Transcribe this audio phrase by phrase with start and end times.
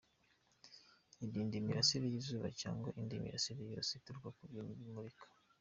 [1.25, 5.25] Irinde imirasire y’izuba cyangwa indi mirasire yose ituruka ku bintu bimurika.